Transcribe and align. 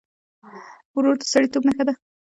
ورور 0.95 1.15
د 1.19 1.23
سړيتوب 1.33 1.63
نښه 1.67 1.83
ده. 1.87 1.93